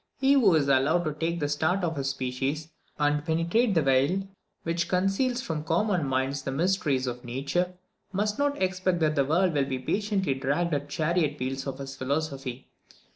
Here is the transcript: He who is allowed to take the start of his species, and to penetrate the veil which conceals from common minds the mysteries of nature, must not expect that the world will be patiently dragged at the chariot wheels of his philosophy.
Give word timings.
He 0.19 0.33
who 0.33 0.55
is 0.55 0.67
allowed 0.67 1.03
to 1.03 1.13
take 1.13 1.39
the 1.39 1.47
start 1.47 1.83
of 1.83 1.95
his 1.95 2.09
species, 2.09 2.69
and 2.97 3.17
to 3.17 3.21
penetrate 3.23 3.75
the 3.75 3.83
veil 3.83 4.27
which 4.63 4.87
conceals 4.89 5.43
from 5.43 5.63
common 5.63 6.07
minds 6.07 6.41
the 6.41 6.51
mysteries 6.51 7.05
of 7.05 7.23
nature, 7.23 7.75
must 8.11 8.39
not 8.39 8.59
expect 8.59 8.99
that 9.01 9.13
the 9.13 9.25
world 9.25 9.53
will 9.53 9.65
be 9.65 9.77
patiently 9.77 10.33
dragged 10.33 10.73
at 10.73 10.85
the 10.87 10.91
chariot 10.91 11.39
wheels 11.39 11.67
of 11.67 11.77
his 11.77 11.95
philosophy. 11.95 12.67